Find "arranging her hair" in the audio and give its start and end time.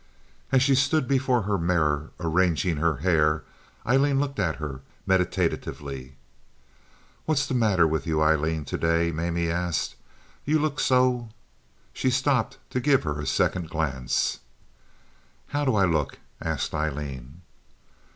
2.19-3.43